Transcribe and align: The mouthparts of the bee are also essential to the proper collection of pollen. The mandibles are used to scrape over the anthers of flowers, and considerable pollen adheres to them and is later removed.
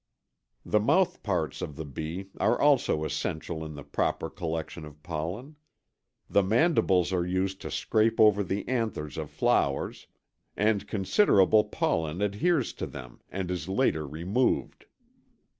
The 0.65 0.79
mouthparts 0.79 1.61
of 1.61 1.75
the 1.75 1.85
bee 1.85 2.31
are 2.39 2.59
also 2.59 3.05
essential 3.05 3.59
to 3.59 3.67
the 3.71 3.83
proper 3.83 4.31
collection 4.31 4.83
of 4.83 5.03
pollen. 5.03 5.57
The 6.27 6.41
mandibles 6.41 7.13
are 7.13 7.23
used 7.23 7.61
to 7.61 7.69
scrape 7.69 8.19
over 8.19 8.41
the 8.43 8.67
anthers 8.67 9.15
of 9.15 9.29
flowers, 9.29 10.07
and 10.57 10.87
considerable 10.87 11.65
pollen 11.65 12.19
adheres 12.23 12.73
to 12.81 12.87
them 12.87 13.21
and 13.29 13.51
is 13.51 13.69
later 13.69 14.07
removed. 14.07 14.85